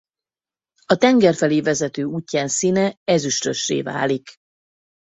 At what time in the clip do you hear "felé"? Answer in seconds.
1.35-1.61